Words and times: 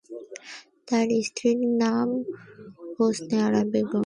তার 0.87 1.07
স্ত্রীর 1.27 1.59
নাম 1.81 2.07
হোসনে 2.95 3.37
আরা 3.47 3.61
বেগম। 3.71 3.99